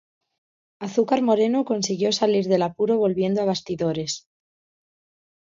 [0.87, 4.13] Azúcar Moreno consiguió salir del apuro volviendo a bastidores.